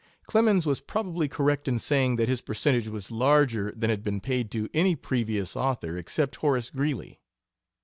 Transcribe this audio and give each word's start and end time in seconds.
Clemens 0.25 0.65
was 0.65 0.81
probably 0.81 1.27
correct 1.27 1.67
in 1.67 1.77
saying 1.77 2.15
that 2.15 2.27
his 2.27 2.41
percentage 2.41 2.87
was 2.87 3.11
larger 3.11 3.71
than 3.77 3.91
had 3.91 4.01
been 4.01 4.19
paid 4.19 4.49
to 4.49 4.67
any 4.73 4.95
previous 4.95 5.55
author 5.55 5.95
except 5.95 6.37
Horace 6.37 6.71
Greeley. 6.71 7.19